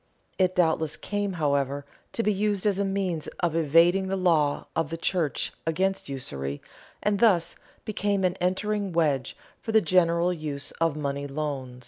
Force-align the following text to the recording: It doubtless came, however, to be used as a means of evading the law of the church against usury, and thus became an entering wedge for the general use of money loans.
It 0.39 0.55
doubtless 0.55 0.97
came, 0.97 1.33
however, 1.33 1.85
to 2.13 2.23
be 2.23 2.33
used 2.33 2.65
as 2.65 2.79
a 2.79 2.83
means 2.83 3.27
of 3.41 3.55
evading 3.55 4.07
the 4.07 4.15
law 4.15 4.65
of 4.75 4.89
the 4.89 4.97
church 4.97 5.53
against 5.67 6.09
usury, 6.09 6.59
and 7.03 7.19
thus 7.19 7.55
became 7.85 8.23
an 8.23 8.33
entering 8.41 8.93
wedge 8.93 9.37
for 9.59 9.71
the 9.71 9.79
general 9.79 10.33
use 10.33 10.71
of 10.81 10.95
money 10.97 11.27
loans. 11.27 11.79